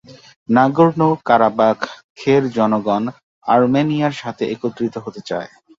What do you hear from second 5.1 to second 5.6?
চায়।